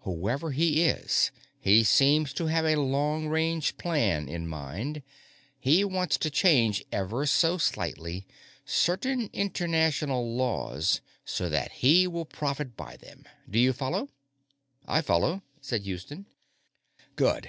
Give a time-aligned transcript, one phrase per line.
[0.00, 1.30] Whoever he is,
[1.60, 5.04] he seems to have a long range plan in mind;
[5.60, 8.26] he wants to change, ever so slightly,
[8.64, 13.26] certain international laws so that he will profit by them.
[13.48, 14.08] Do you follow?"
[14.88, 16.26] "I follow," said Houston.
[17.14, 17.48] "Good.